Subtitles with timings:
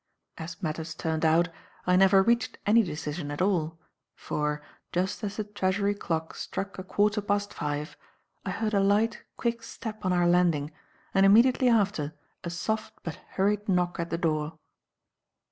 [0.39, 1.49] As matters turned out,
[1.85, 3.77] I never reached any decision at all,
[4.15, 7.95] for, just as the Treasury clock struck a quarter past five,
[8.43, 10.71] I heard a light, quick step on our landing
[11.13, 14.57] and immediately after a soft but hurried knock at the door.